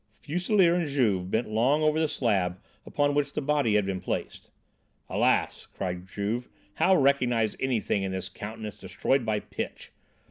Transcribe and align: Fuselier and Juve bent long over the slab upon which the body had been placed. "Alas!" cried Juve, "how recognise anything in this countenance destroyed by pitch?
Fuselier 0.19 0.73
and 0.73 0.87
Juve 0.87 1.29
bent 1.29 1.47
long 1.47 1.83
over 1.83 1.99
the 1.99 2.07
slab 2.07 2.59
upon 2.87 3.13
which 3.13 3.33
the 3.33 3.39
body 3.39 3.75
had 3.75 3.85
been 3.85 4.01
placed. 4.01 4.49
"Alas!" 5.07 5.67
cried 5.67 6.07
Juve, 6.07 6.49
"how 6.73 6.95
recognise 6.95 7.55
anything 7.59 8.01
in 8.01 8.11
this 8.11 8.27
countenance 8.27 8.73
destroyed 8.73 9.23
by 9.27 9.39
pitch? 9.41 9.91